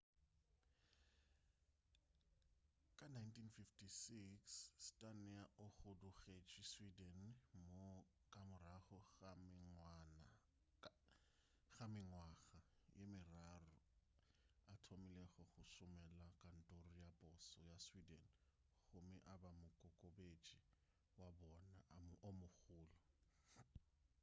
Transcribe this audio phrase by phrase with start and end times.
[2.97, 4.51] ka 1956
[4.89, 7.15] słania o hudugetše sweden
[7.75, 8.01] moo
[8.33, 8.97] ka morago
[11.77, 12.59] ga mengwaga
[12.99, 13.75] ye meraro
[14.71, 18.25] a thomilego go šomela kantoro ya poso ya sweden
[18.91, 20.61] gomme a ba mokokobetše
[21.19, 21.75] wa bona
[22.27, 22.97] o mogolo